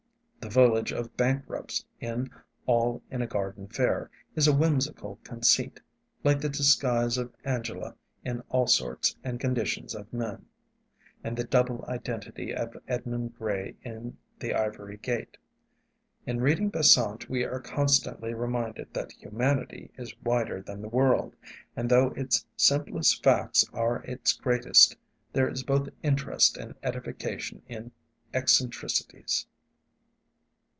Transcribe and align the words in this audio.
The 0.43 0.49
village 0.49 0.91
of 0.91 1.15
bankrupts 1.15 1.85
in 2.01 2.31
'All 2.65 3.01
in 3.11 3.21
a 3.21 3.27
Garden 3.27 3.67
Fair' 3.67 4.09
is 4.35 4.47
a 4.47 4.53
whimsical 4.53 5.19
conceit, 5.23 5.79
like 6.25 6.41
the 6.41 6.49
disguise 6.49 7.17
of 7.19 7.31
Angela 7.45 7.95
in 8.25 8.41
'All 8.49 8.65
Sorts 8.65 9.15
and 9.23 9.39
Conditions 9.39 9.93
of 9.93 10.11
Men,' 10.11 10.47
and 11.23 11.37
the 11.37 11.43
double 11.43 11.85
identity 11.87 12.53
of 12.55 12.75
Edmund 12.87 13.37
Gray 13.37 13.75
in 13.83 14.17
'The 14.39 14.53
Ivory 14.55 14.97
Gate.' 14.97 15.37
In 16.25 16.41
reading 16.41 16.69
Besant 16.69 17.29
we 17.29 17.43
are 17.45 17.61
constantly 17.61 18.33
reminded 18.33 18.91
that 18.95 19.11
humanity 19.13 19.91
is 19.95 20.15
wider 20.23 20.59
than 20.59 20.81
the 20.81 20.89
world; 20.89 21.35
and 21.77 21.87
though 21.87 22.09
its 22.17 22.45
simplest 22.57 23.23
facts 23.23 23.63
are 23.73 24.01
its 24.03 24.33
greatest, 24.33 24.97
there 25.33 25.47
is 25.47 25.61
both 25.63 25.87
interest 26.01 26.57
and 26.57 26.73
edification 26.83 27.61
in 27.67 27.91
eccentricities. 28.33 29.45